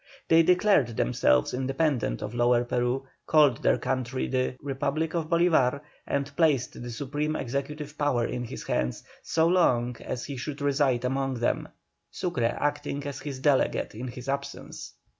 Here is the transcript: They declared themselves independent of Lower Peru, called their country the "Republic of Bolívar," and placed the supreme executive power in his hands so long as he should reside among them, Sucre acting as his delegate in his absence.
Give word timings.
They 0.29 0.41
declared 0.41 0.97
themselves 0.97 1.53
independent 1.53 2.23
of 2.23 2.33
Lower 2.33 2.63
Peru, 2.63 3.05
called 3.27 3.61
their 3.61 3.77
country 3.77 4.27
the 4.27 4.55
"Republic 4.59 5.13
of 5.13 5.29
Bolívar," 5.29 5.81
and 6.07 6.35
placed 6.35 6.81
the 6.81 6.89
supreme 6.89 7.35
executive 7.35 7.95
power 7.99 8.25
in 8.25 8.45
his 8.45 8.63
hands 8.63 9.03
so 9.21 9.47
long 9.47 9.95
as 10.01 10.25
he 10.25 10.37
should 10.37 10.59
reside 10.59 11.05
among 11.05 11.35
them, 11.35 11.67
Sucre 12.09 12.57
acting 12.59 13.03
as 13.05 13.19
his 13.19 13.37
delegate 13.37 13.93
in 13.93 14.07
his 14.07 14.27
absence. 14.27 14.93